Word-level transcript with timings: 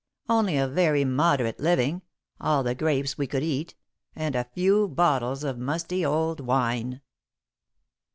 Only 0.27 0.57
a 0.57 0.67
very 0.67 1.05
moderate 1.05 1.59
living, 1.59 2.01
all 2.39 2.63
the 2.63 2.73
grapes 2.73 3.19
we 3.19 3.27
could 3.27 3.43
eat, 3.43 3.75
and 4.15 4.35
a 4.35 4.45
few 4.55 4.87
bottles 4.87 5.43
of 5.43 5.59
musty 5.59 6.03
old 6.03 6.39
wine. 6.39 7.01